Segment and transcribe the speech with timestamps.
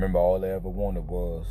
[0.00, 1.46] Remember, all I ever wanted was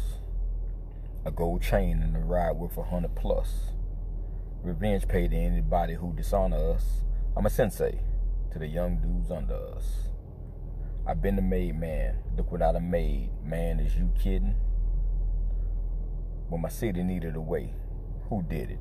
[1.24, 3.74] a gold chain and a ride worth a hundred plus.
[4.64, 7.04] Revenge paid to anybody who dishonor us.
[7.38, 8.00] I'm a sensei
[8.52, 10.10] to the young dudes under us.
[11.06, 12.24] I've been the made man.
[12.36, 13.30] Look what I done made.
[13.46, 14.56] Man, is you kidding?
[16.48, 17.76] When my city needed a way,
[18.30, 18.80] who did it?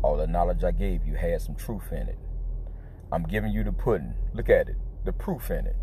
[0.00, 2.18] All the knowledge I gave you had some truth in it.
[3.12, 4.14] I'm giving you the pudding.
[4.32, 5.76] Look at it, the proof in it.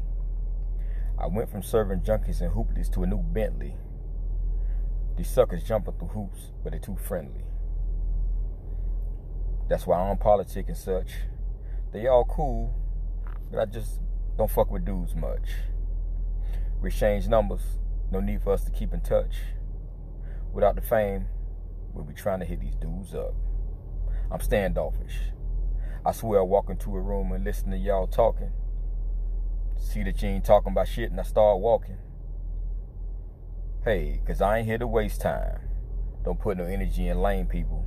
[1.20, 3.76] I went from serving junkies and hoopies to a new Bentley.
[5.18, 7.44] These suckers jumping through hoops, but they're too friendly.
[9.68, 11.14] That's why I don't politic and such.
[11.92, 12.74] They all cool,
[13.52, 14.00] but I just
[14.38, 15.50] don't fuck with dudes much.
[16.82, 17.62] We exchange numbers,
[18.12, 19.38] no need for us to keep in touch.
[20.54, 21.26] Without the fame,
[21.94, 23.34] we'll be trying to hit these dudes up.
[24.32, 25.18] I'm standoffish.
[26.06, 28.52] I swear I walk into a room and listen to y'all talking.
[29.80, 31.98] See that you ain't talking about shit and I start walking.
[33.84, 35.62] Hey, cause I ain't here to waste time.
[36.24, 37.86] Don't put no energy in lame people.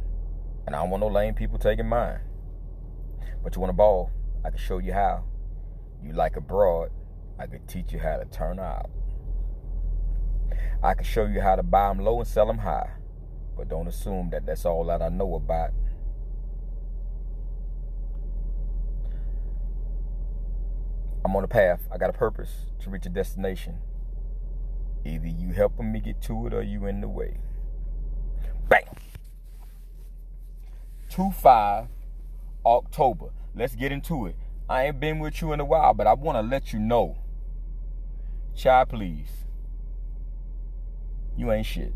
[0.67, 2.21] And I don't want no lame people taking mine.
[3.43, 4.11] But you want a ball?
[4.45, 5.25] I can show you how.
[6.03, 6.91] You like a broad,
[7.39, 8.91] I could teach you how to turn out.
[10.83, 12.91] I can show you how to buy them low and sell them high.
[13.57, 15.71] But don't assume that that's all that I know about.
[21.31, 21.87] I'm on a path.
[21.93, 22.51] I got a purpose
[22.81, 23.79] to reach a destination.
[25.07, 27.39] Either you helping me get to it or you in the way.
[28.69, 28.83] Bam!
[31.09, 31.87] 2 5
[32.67, 33.27] October.
[33.55, 34.35] Let's get into it.
[34.69, 37.19] I ain't been with you in a while, but I want to let you know.
[38.57, 39.31] Child, please.
[41.37, 41.95] You ain't shit.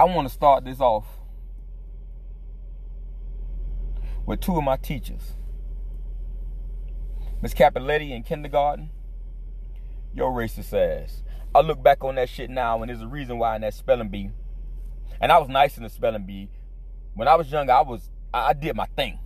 [0.00, 1.06] I want to start this off
[4.26, 5.34] with two of my teachers.
[7.42, 8.90] Miss Capiletti in kindergarten,
[10.14, 11.22] your racist ass.
[11.54, 14.08] I look back on that shit now, and there's a reason why in that spelling
[14.08, 14.30] bee.
[15.20, 16.48] And I was nice in the spelling bee.
[17.14, 19.20] When I was young, I was I, I did my thing.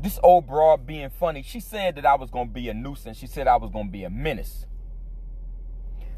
[0.00, 3.18] This old broad being funny, she said that I was gonna be a nuisance.
[3.18, 4.66] She said I was gonna be a menace.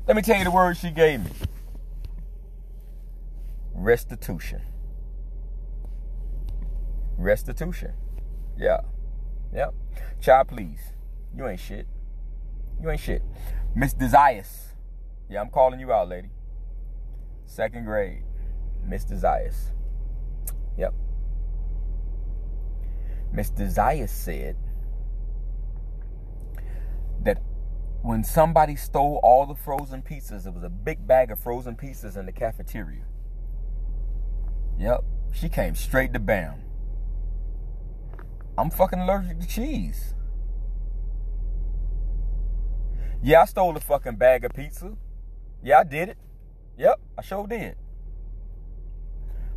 [0.07, 1.31] Let me tell you the words she gave me.
[3.75, 4.63] Restitution.
[7.17, 7.93] Restitution.
[8.57, 8.81] Yeah.
[9.53, 9.75] Yep.
[10.21, 10.81] Child, please.
[11.37, 11.87] You ain't shit.
[12.81, 13.23] You ain't shit.
[13.75, 14.75] Miss Desires.
[15.29, 16.31] Yeah, I'm calling you out, lady.
[17.47, 18.23] Second grade.
[18.85, 19.71] Miss Desires.
[20.77, 20.95] Yep.
[23.33, 24.57] Miss Desires said
[27.23, 27.41] that
[28.03, 32.17] when somebody stole all the frozen pizzas, it was a big bag of frozen pizzas
[32.17, 33.05] in the cafeteria.
[34.79, 35.05] Yep.
[35.33, 36.63] She came straight to Bam.
[38.57, 40.15] I'm fucking allergic to cheese.
[43.23, 44.97] Yeah, I stole a fucking bag of pizza.
[45.63, 46.19] Yeah, I did it.
[46.77, 47.77] Yep, I sure did.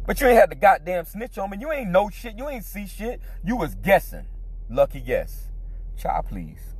[0.05, 1.57] But you ain't had the goddamn snitch on me.
[1.59, 2.37] You ain't know shit.
[2.37, 3.19] You ain't see shit.
[3.43, 4.27] You was guessing.
[4.69, 5.49] Lucky guess.
[5.97, 6.75] Child, please.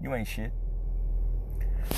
[0.00, 0.52] You ain't shit.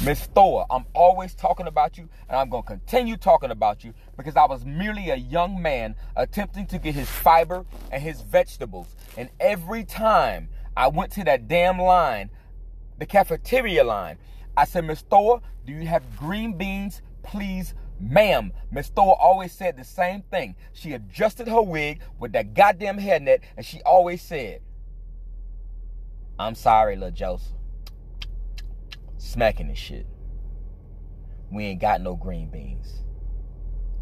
[0.05, 3.95] Miss Thor, I'm always talking about you, and I'm going to continue talking about you
[4.17, 8.95] because I was merely a young man attempting to get his fiber and his vegetables.
[9.17, 12.31] And every time I went to that damn line,
[12.99, 14.19] the cafeteria line,
[14.57, 17.75] I said, Miss Thor, do you have green beans, please?
[17.99, 20.57] Ma'am, Miss Thor always said the same thing.
[20.75, 24.61] She adjusted her wig with that goddamn hairnet, and she always said,
[26.39, 27.56] I'm sorry, little Joseph
[29.27, 30.07] smacking this shit.
[31.51, 33.05] We ain't got no green beans.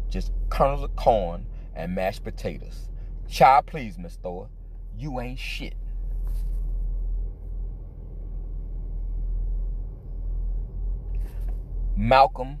[0.09, 2.89] Just kernels of corn and mashed potatoes.
[3.27, 4.49] Child, please, Miss Thor.
[4.97, 5.75] You ain't shit.
[11.95, 12.59] Malcolm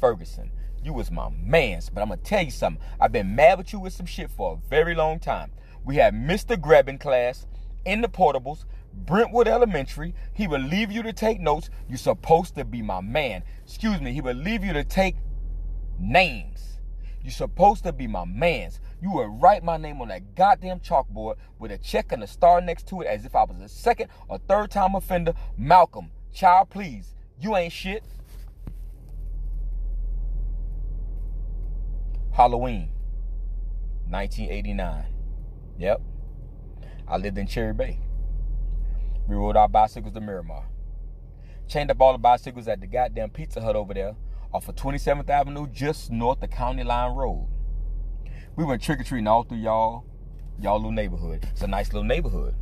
[0.00, 0.50] Ferguson.
[0.82, 2.82] You was my mans, but I'm gonna tell you something.
[3.00, 5.52] I've been mad with you with some shit for a very long time.
[5.84, 6.60] We had Mr.
[6.60, 7.46] Grabbing class
[7.84, 8.64] in the portables.
[8.94, 10.14] Brentwood Elementary.
[10.32, 11.70] He will leave you to take notes.
[11.88, 13.42] You're supposed to be my man.
[13.64, 14.12] Excuse me.
[14.12, 15.16] He will leave you to take
[15.98, 16.78] names.
[17.22, 18.80] You're supposed to be my man's.
[19.00, 22.60] You will write my name on that goddamn chalkboard with a check and a star
[22.60, 25.34] next to it as if I was a second or third time offender.
[25.56, 27.14] Malcolm, child, please.
[27.40, 28.04] You ain't shit.
[32.32, 32.90] Halloween,
[34.08, 35.04] 1989.
[35.78, 36.00] Yep.
[37.06, 37.98] I lived in Cherry Bay.
[39.28, 40.64] We rode our bicycles to Miramar.
[41.68, 44.16] Chained up all the bicycles at the goddamn Pizza Hut over there
[44.52, 47.48] off of 27th Avenue, just north of County Line Road.
[48.56, 50.04] We went trick or treating all through y'all,
[50.60, 51.48] y'all little neighborhood.
[51.50, 52.54] It's a nice little neighborhood.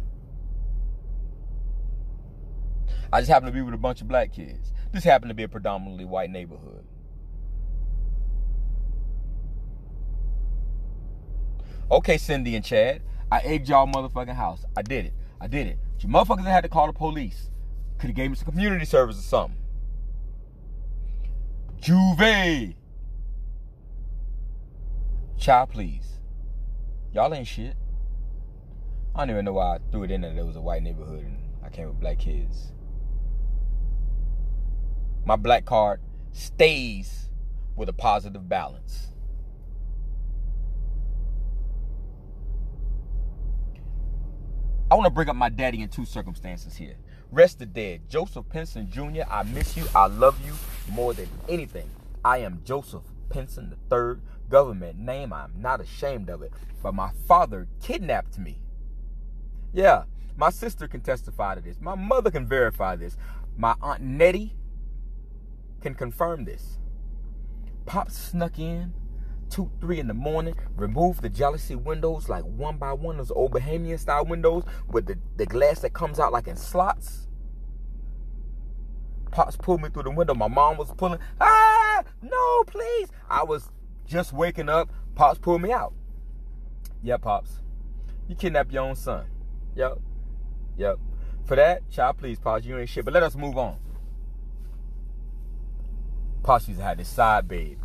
[3.12, 4.72] I just happened to be with a bunch of black kids.
[4.92, 6.84] This happened to be a predominantly white neighborhood.
[11.90, 13.02] Okay, Cindy and Chad,
[13.32, 14.64] I egged y'all motherfucking house.
[14.76, 15.12] I did it.
[15.40, 15.78] I did it.
[16.00, 17.50] You motherfuckers had to call the police.
[17.99, 19.56] Could have gave me some community service or something.
[21.81, 22.75] Juve.
[25.38, 26.19] Child, please.
[27.12, 27.75] Y'all ain't shit.
[29.14, 30.37] I don't even know why I threw it in there.
[30.37, 32.73] It was a white neighborhood and I came with black kids.
[35.26, 36.00] My black card
[36.32, 37.29] stays
[37.76, 39.08] with a positive balance.
[44.90, 46.96] I want to bring up my daddy in two circumstances here.
[47.31, 48.08] Rest the dead.
[48.08, 49.84] Joseph Pinson Jr., I miss you.
[49.94, 50.52] I love you
[50.92, 51.88] more than anything.
[52.25, 54.16] I am Joseph Pinson III,
[54.48, 55.32] government name.
[55.32, 56.52] I'm not ashamed of it.
[56.82, 58.62] But my father kidnapped me.
[59.72, 60.04] Yeah,
[60.37, 61.81] my sister can testify to this.
[61.81, 63.16] My mother can verify this.
[63.56, 64.56] My aunt Nettie
[65.81, 66.78] can confirm this.
[67.87, 68.92] Pop snuck in
[69.50, 73.52] two, three in the morning, Remove the jalousie windows like one by one, those old
[73.52, 77.29] Bahamian style windows with the, the glass that comes out like in slots.
[79.31, 80.35] Pops pulled me through the window.
[80.35, 83.08] My mom was pulling, ah, no, please.
[83.29, 83.70] I was
[84.06, 84.91] just waking up.
[85.14, 85.93] Pops pulled me out.
[87.02, 87.61] Yeah, Pops.
[88.26, 89.26] You kidnapped your own son.
[89.76, 89.99] Yep.
[90.79, 90.99] Yep.
[91.44, 93.05] For that, child, please, Pops, you ain't shit.
[93.05, 93.79] But let us move on.
[96.43, 97.79] Pops used to have this side babe.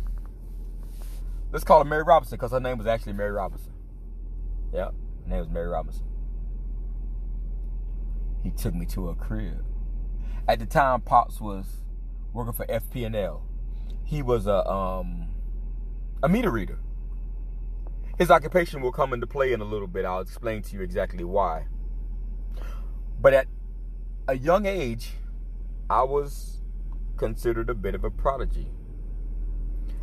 [1.52, 3.72] Let's call her Mary Robinson because her name was actually Mary Robinson.
[4.72, 4.94] Yep,
[5.24, 6.06] her name was Mary Robinson.
[8.42, 9.64] He took me to a crib.
[10.48, 11.84] At the time, Pops was
[12.32, 13.42] working for FP&L.
[14.04, 15.28] He was a um,
[16.22, 16.78] a meter reader.
[18.18, 20.04] His occupation will come into play in a little bit.
[20.04, 21.66] I'll explain to you exactly why.
[23.20, 23.46] But at
[24.28, 25.12] a young age,
[25.90, 26.62] I was
[27.16, 28.68] considered a bit of a prodigy.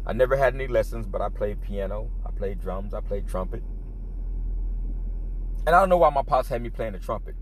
[0.05, 3.63] I never had any lessons, but I played piano, I played drums, I played trumpet.
[5.65, 7.35] And I don't know why my pops had me playing the trumpet.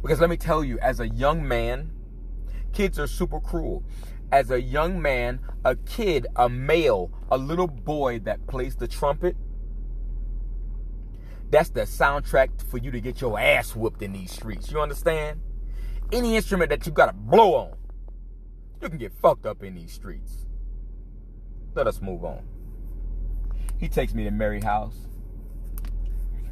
[0.00, 1.90] Because let me tell you, as a young man,
[2.72, 3.82] kids are super cruel.
[4.32, 9.36] As a young man, a kid, a male, a little boy that plays the trumpet,
[11.50, 14.70] that's the soundtrack for you to get your ass whooped in these streets.
[14.72, 15.40] You understand?
[16.10, 17.76] Any instrument that you gotta blow on,
[18.80, 20.43] you can get fucked up in these streets.
[21.74, 22.42] Let us move on.
[23.78, 24.96] He takes me to Mary house.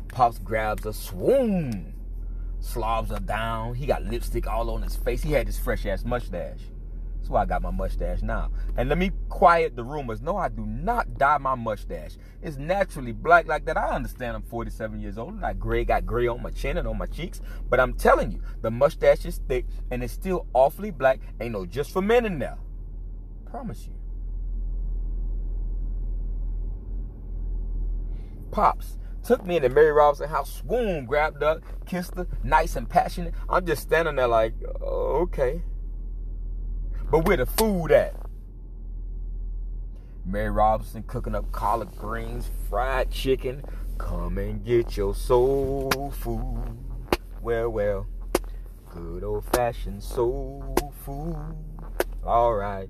[0.09, 1.95] Pops grabs a swoon,
[2.61, 3.75] slobs her down.
[3.75, 5.23] He got lipstick all on his face.
[5.23, 6.61] He had this fresh ass mustache.
[7.23, 8.51] That's why I got my mustache now.
[8.77, 10.21] And let me quiet the rumors.
[10.21, 12.17] No, I do not dye my mustache.
[12.43, 13.77] It's naturally black like that.
[13.77, 16.99] I understand I'm 47 years old and gray got gray on my chin and on
[16.99, 17.41] my cheeks.
[17.71, 21.21] But I'm telling you, the mustache is thick and it's still awfully black.
[21.41, 22.59] Ain't no just for men in there.
[23.49, 24.02] Promise you.
[28.53, 33.35] Pops took me into Mary Robinson house, swoon, grabbed up, kissed her, nice and passionate.
[33.49, 35.63] I'm just standing there like, uh, okay.
[37.11, 38.15] But where the food at?
[40.25, 43.65] Mary Robinson cooking up collard greens, fried chicken.
[43.99, 46.79] Come and get your soul food.
[47.41, 48.07] Well, well,
[48.91, 51.37] good old fashioned soul food.
[52.25, 52.89] All right.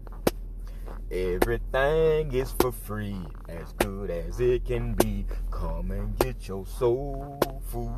[1.11, 5.27] Everything is for free, as good as it can be.
[5.63, 7.39] Come and get your soul
[7.69, 7.95] food.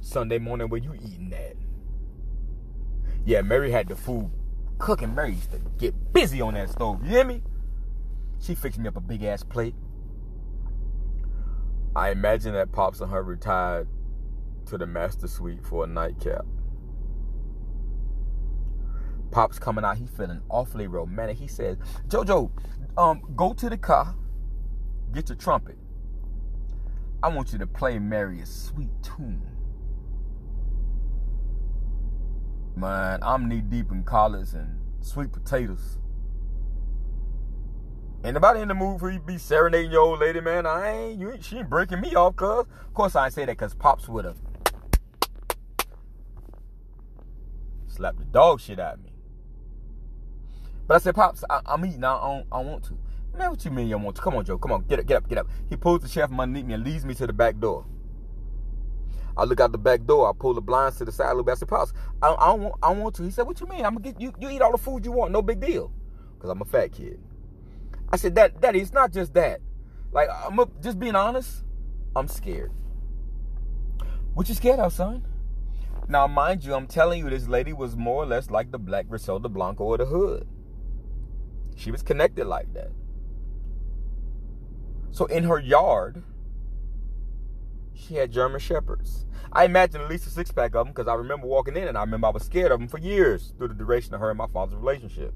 [0.00, 1.54] Sunday morning, where you eating at?
[3.26, 4.30] Yeah, Mary had the food
[4.78, 5.14] cooking.
[5.14, 7.04] Mary used to get busy on that stove.
[7.04, 7.42] You hear me?
[8.40, 9.74] She fixed me up a big ass plate.
[11.94, 13.86] I imagine that Pops and her retired
[14.64, 16.46] to the master suite for a nightcap.
[19.30, 21.36] Pops coming out, he feeling awfully romantic.
[21.36, 21.76] He says,
[22.08, 22.50] Jojo,
[22.96, 24.14] um, go to the car,
[25.12, 25.76] get your trumpet.
[27.24, 29.40] I want you to play Mary a sweet tune.
[32.76, 35.98] Man, I'm knee deep in collards and sweet potatoes.
[38.22, 40.66] Anybody in the mood for you be serenading your old lady, man?
[40.66, 42.66] I ain't, you ain't, she ain't breaking me off, cuz.
[42.66, 44.36] Of course I ain't say that, cuz Pops would have
[47.86, 49.12] slapped the dog shit out of me.
[50.86, 52.04] But I said, Pops, I, am eating.
[52.04, 52.98] I don't, I want to.
[53.36, 54.22] What you mean you want to?
[54.22, 54.58] Come on, Joe.
[54.58, 54.82] Come on.
[54.82, 55.48] Get up, get up, get up.
[55.68, 57.84] He pulls the chair from underneath me and leads me to the back door.
[59.36, 60.28] I look out the back door.
[60.28, 61.52] I pull the blinds to the side a little bit.
[61.52, 63.22] I said, Pops, I, I, don't want, I don't want to.
[63.24, 63.84] He said, What you mean?
[63.84, 64.32] I'm gonna get you.
[64.40, 65.32] You eat all the food you want.
[65.32, 65.92] No big deal.
[66.38, 67.20] Cause I'm a fat kid.
[68.12, 69.60] I said, That, Daddy, it's not just that.
[70.12, 71.64] Like, I'm a, just being honest.
[72.14, 72.70] I'm scared.
[74.34, 75.26] What you scared of, son?
[76.08, 79.08] Now, mind you, I'm telling you, this lady was more or less like the black
[79.08, 80.46] Griselda Blanco of the hood.
[81.76, 82.90] She was connected like that.
[85.14, 86.24] So in her yard,
[87.94, 89.26] she had German Shepherds.
[89.52, 91.96] I imagine at least a six pack of them because I remember walking in and
[91.96, 94.36] I remember I was scared of them for years through the duration of her and
[94.36, 95.32] my father's relationship.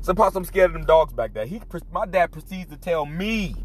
[0.00, 1.44] So, plus, I'm scared of them dogs back there.
[1.44, 3.56] He, my dad proceeds to tell me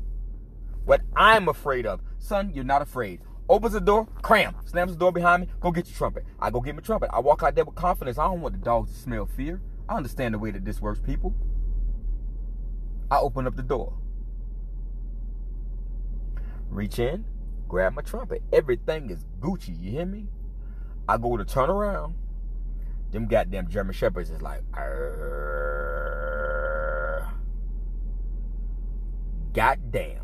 [0.83, 2.01] what I'm afraid of.
[2.17, 3.21] Son, you're not afraid.
[3.47, 6.25] Opens the door, cram, slams the door behind me, go get your trumpet.
[6.39, 7.11] I go get my trumpet.
[7.13, 8.17] I walk out there with confidence.
[8.17, 9.61] I don't want the dogs to smell fear.
[9.87, 11.35] I understand the way that this works, people.
[13.11, 13.93] I open up the door.
[16.70, 17.25] Reach in,
[17.67, 18.41] grab my trumpet.
[18.51, 20.27] Everything is Gucci, you hear me?
[21.08, 22.15] I go to turn around.
[23.12, 24.62] Them goddamn German Shepherds is like,
[29.53, 30.22] goddamn.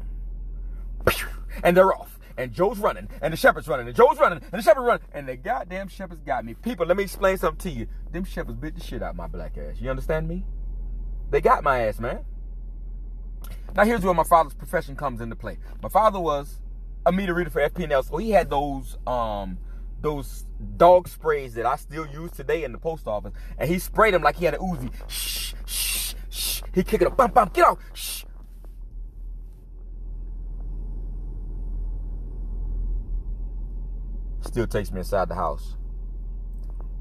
[1.64, 2.18] And they're off.
[2.38, 3.10] And Joe's running.
[3.22, 3.88] And the shepherd's running.
[3.88, 4.40] And Joe's running.
[4.40, 5.06] And the shepherd's running.
[5.12, 6.54] And the goddamn shepherds got me.
[6.54, 7.88] People, let me explain something to you.
[8.12, 9.82] Them shepherds bit the shit out my black ass.
[9.82, 10.46] You understand me?
[11.32, 12.24] They got my ass, man.
[13.76, 15.58] Now here's where my father's profession comes into play.
[15.82, 16.60] My father was
[17.06, 19.58] a meter reader for FP&L, so he had those um
[20.02, 20.46] those
[20.78, 24.22] dog sprays that I still use today in the post office, and he sprayed them
[24.22, 24.92] like he had an Uzi.
[25.08, 26.62] Shh, shh, shh.
[26.74, 27.80] He kick it up, bum, bum, get out.
[27.94, 28.24] Shh.
[34.42, 35.76] Still takes me inside the house.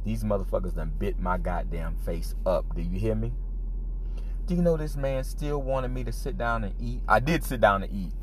[0.05, 2.75] These motherfuckers done bit my goddamn face up.
[2.75, 3.33] Do you hear me?
[4.49, 7.03] Do you know this man still wanted me to sit down and eat?
[7.07, 8.15] I did sit down and eat.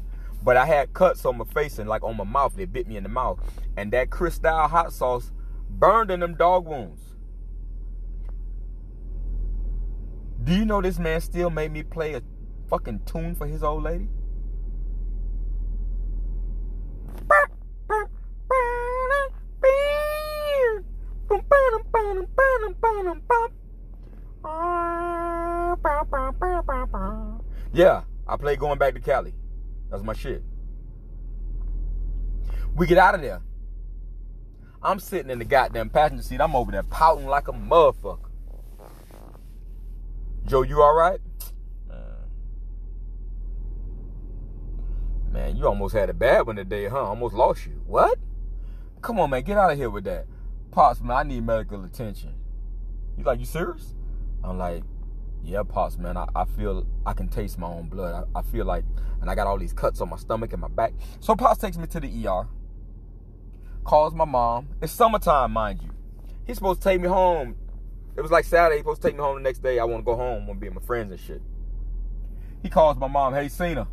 [0.41, 2.55] But I had cuts on my face and like on my mouth.
[2.55, 3.39] They bit me in the mouth.
[3.77, 5.31] And that Crystal hot sauce
[5.69, 7.03] burned in them dog wounds.
[10.43, 12.23] Do you know this man still made me play a
[12.71, 14.09] fucking tune for his old lady?
[27.73, 29.33] Yeah, I play going back to Cali.
[29.89, 30.43] That's my shit.
[32.75, 33.41] We get out of there.
[34.81, 36.41] I'm sitting in the goddamn passenger seat.
[36.41, 38.29] I'm over there pouting like a motherfucker.
[40.45, 41.19] Joe, you all right?
[45.31, 47.03] Man, you almost had a bad one today, huh?
[47.03, 47.81] Almost lost you.
[47.85, 48.17] What?
[49.01, 50.27] Come on, man, get out of here with that.
[50.71, 52.33] Pops, man, I need medical attention.
[53.17, 53.93] You like, you serious?
[54.43, 54.83] I'm like,
[55.45, 58.27] yeah, Pops, man, I, I feel I can taste my own blood.
[58.35, 58.83] I, I feel like,
[59.21, 60.93] and I got all these cuts on my stomach and my back.
[61.19, 62.47] So Pops takes me to the ER,
[63.83, 64.69] calls my mom.
[64.81, 65.91] It's summertime, mind you.
[66.45, 67.55] He's supposed to take me home.
[68.15, 68.77] It was like Saturday.
[68.77, 69.79] He's supposed to take me home the next day.
[69.79, 70.43] I want to go home.
[70.43, 71.41] I want to be with my friends and shit.
[72.61, 73.33] He calls my mom.
[73.33, 73.87] Hey, Cena.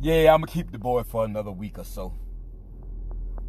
[0.00, 2.14] Yeah, I'm to keep the boy for another week or so.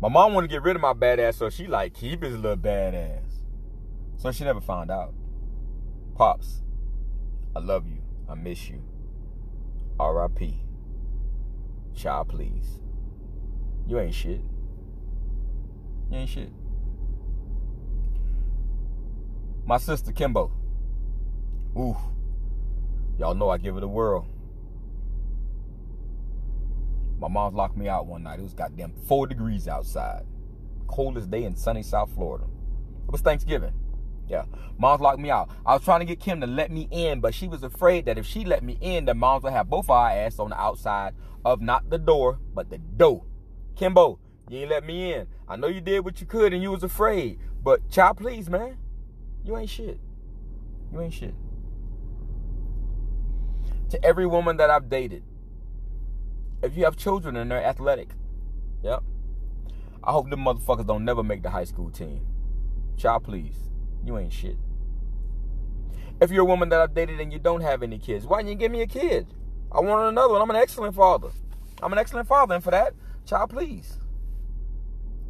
[0.01, 2.57] My mom want to get rid of my badass, so she like, keep his little
[2.57, 3.21] badass.
[4.17, 5.13] So she never found out.
[6.19, 6.63] Pops,
[7.55, 7.99] I love you.
[8.27, 8.81] I miss you.
[9.97, 10.53] R.I.P.
[11.95, 12.81] Child, please.
[13.87, 14.41] You ain't shit.
[16.11, 16.51] You ain't shit.
[19.65, 20.51] My sister Kimbo.
[21.77, 21.95] Ooh.
[23.17, 24.27] Y'all know I give it a whirl.
[27.17, 28.39] My mom locked me out one night.
[28.39, 30.25] It was goddamn four degrees outside.
[30.85, 32.43] Coldest day in sunny South Florida.
[33.07, 33.71] It was Thanksgiving.
[34.29, 34.45] Yeah.
[34.77, 35.49] Mom's locked me out.
[35.65, 38.17] I was trying to get Kim to let me in, but she was afraid that
[38.17, 41.15] if she let me in, then moms would have both our ass on the outside
[41.43, 43.25] of not the door, but the door.
[43.75, 44.19] Kimbo,
[44.49, 45.27] you ain't let me in.
[45.47, 47.39] I know you did what you could and you was afraid.
[47.63, 48.77] But child, please, man.
[49.43, 49.99] You ain't shit.
[50.93, 51.33] You ain't shit.
[53.89, 55.23] To every woman that I've dated,
[56.61, 58.09] if you have children and they're athletic,
[58.83, 59.01] yep.
[60.03, 62.25] I hope them motherfuckers don't never make the high school team.
[62.97, 63.68] Child, please.
[64.05, 64.57] You ain't shit.
[66.21, 68.49] If you're a woman that I've dated and you don't have any kids, why didn't
[68.49, 69.27] you give me a kid?
[69.71, 70.41] I want another one.
[70.41, 71.29] I'm an excellent father.
[71.81, 72.93] I'm an excellent father, and for that,
[73.25, 73.97] child, please.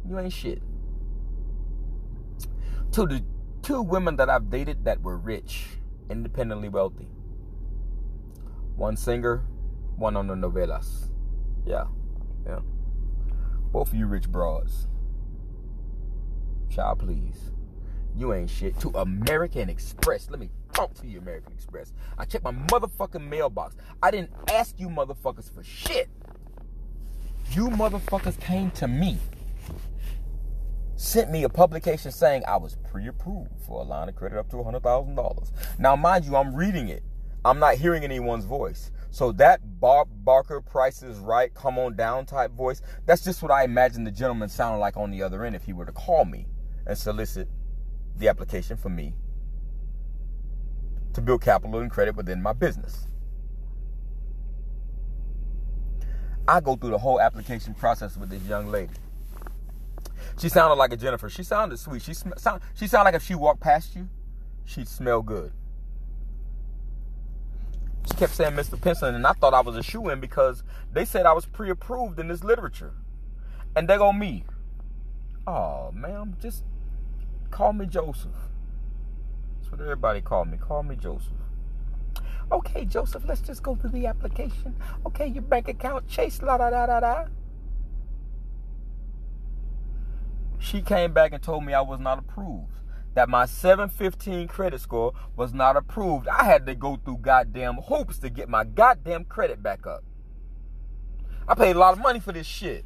[0.08, 0.62] You ain't shit.
[2.92, 3.22] To the
[3.62, 5.66] two women that I've dated that were rich,
[6.08, 7.08] independently wealthy.
[8.74, 9.44] One singer,
[9.96, 11.10] one on the novelas.
[11.66, 11.84] Yeah,
[12.46, 12.60] yeah.
[13.70, 14.88] Both of you rich broads.
[16.70, 17.52] Child, please.
[18.20, 18.78] You ain't shit.
[18.80, 20.28] To American Express.
[20.28, 21.94] Let me talk to you, American Express.
[22.18, 23.76] I checked my motherfucking mailbox.
[24.02, 26.10] I didn't ask you motherfuckers for shit.
[27.52, 29.16] You motherfuckers came to me,
[30.96, 34.50] sent me a publication saying I was pre approved for a line of credit up
[34.50, 35.52] to $100,000.
[35.78, 37.02] Now, mind you, I'm reading it.
[37.42, 38.92] I'm not hearing anyone's voice.
[39.10, 43.50] So that Bob Barker Price is right, come on down type voice, that's just what
[43.50, 46.26] I imagine the gentleman sounded like on the other end if he were to call
[46.26, 46.46] me
[46.86, 47.48] and solicit
[48.16, 49.14] the application for me
[51.12, 53.06] to build capital and credit within my business.
[56.46, 58.94] I go through the whole application process with this young lady.
[60.38, 61.28] She sounded like a Jennifer.
[61.28, 62.02] She sounded sweet.
[62.02, 64.08] She sm- sound, she sounded like if she walked past you,
[64.64, 65.52] she'd smell good.
[68.08, 68.80] She kept saying Mr.
[68.80, 70.62] Pinson, and I thought I was a shoe in because
[70.92, 72.94] they said I was pre-approved in this literature.
[73.76, 74.44] And they go me.
[75.46, 76.64] Oh, ma'am, just
[77.50, 78.30] call me Joseph.
[79.58, 80.58] That's what everybody called me.
[80.58, 81.32] Call me Joseph.
[82.52, 84.74] Okay, Joseph, let's just go through the application.
[85.06, 87.24] Okay, your bank account, Chase, la da da da da.
[90.58, 92.72] She came back and told me I was not approved.
[93.14, 96.28] That my 715 credit score was not approved.
[96.28, 100.04] I had to go through goddamn hoops to get my goddamn credit back up.
[101.48, 102.84] I paid a lot of money for this shit.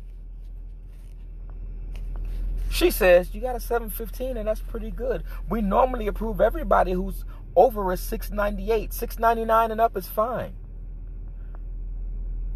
[2.75, 5.23] She says, You got a 715 and that's pretty good.
[5.49, 8.93] We normally approve everybody who's over a 698.
[8.93, 10.54] 699 and up is fine.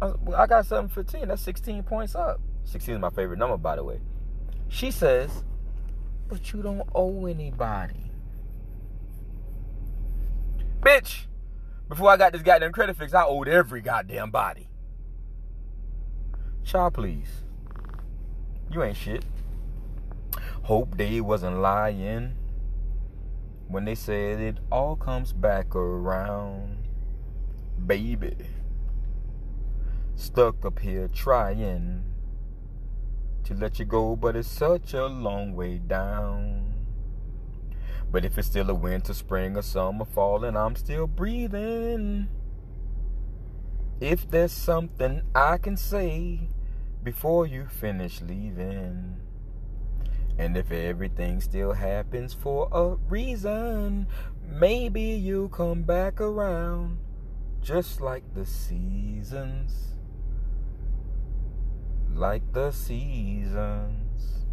[0.01, 1.29] I got 715.
[1.29, 2.41] That's 16 points up.
[2.65, 4.01] 16 is my favorite number, by the way.
[4.67, 5.45] She says,
[6.27, 8.11] But you don't owe anybody.
[10.81, 11.27] Bitch,
[11.87, 14.67] before I got this goddamn credit fix, I owed every goddamn body.
[16.65, 17.29] Child, please.
[18.69, 19.23] You ain't shit.
[20.69, 22.35] Hope they wasn't lying
[23.67, 26.87] when they said it all comes back around.
[27.87, 28.35] Baby,
[30.15, 32.03] stuck up here trying
[33.45, 36.75] to let you go, but it's such a long way down.
[38.11, 42.27] But if it's still a winter, spring, or summer, fall, and I'm still breathing,
[43.99, 46.41] if there's something I can say
[47.01, 49.15] before you finish leaving.
[50.39, 54.07] And if everything still happens for a reason,
[54.41, 56.97] maybe you'll come back around
[57.61, 59.97] just like the seasons.
[62.13, 64.45] Like the seasons.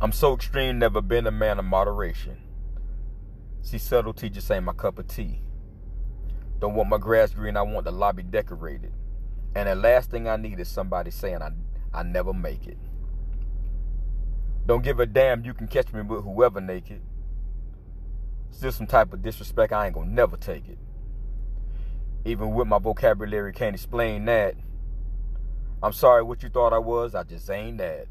[0.00, 2.38] I'm so extreme, never been a man of moderation.
[3.60, 5.42] See, subtlety just ain't my cup of tea.
[6.58, 8.94] Don't want my grass green, I want the lobby decorated.
[9.54, 11.50] And the last thing I need is somebody saying I,
[11.92, 12.78] I never make it.
[14.68, 17.00] Don't give a damn, you can catch me with whoever naked.
[18.50, 20.78] Still some type of disrespect, I ain't gonna never take it.
[22.26, 24.56] Even with my vocabulary, can't explain that.
[25.82, 28.08] I'm sorry what you thought I was, I just ain't that.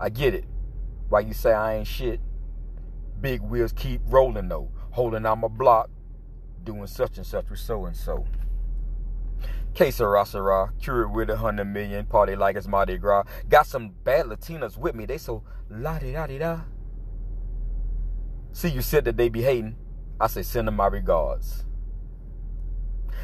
[0.00, 0.44] I get it.
[1.08, 2.18] Why you say I ain't shit?
[3.20, 5.88] Big wheels keep rolling though, holding on my block,
[6.64, 8.26] doing such and such with so and so.
[9.76, 10.72] Que sera, sera.
[10.80, 12.06] Cured with a hundred million.
[12.06, 13.24] Party like it's Mardi Gras.
[13.46, 15.04] Got some bad Latinas with me.
[15.04, 16.60] They so la di da di da.
[18.52, 19.76] See, you said that they be hating.
[20.18, 21.66] I say send them my regards.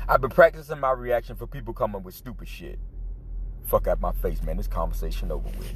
[0.06, 2.78] I've been practicing my reaction for people coming with stupid shit.
[3.62, 4.58] Fuck out my face, man.
[4.58, 5.74] This conversation over with.